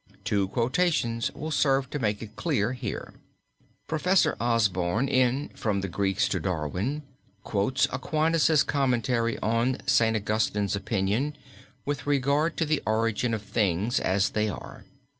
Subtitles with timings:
[0.23, 3.13] Two quotations will serve to make it clear here.
[3.87, 4.07] Prof.
[4.39, 7.03] Osborne, in "From the Greeks to Darwin,"
[7.43, 10.15] quotes Aquinas' commentary on St.
[10.17, 11.35] Augustine's opinion
[11.85, 14.85] with regard to the origin of things as they are.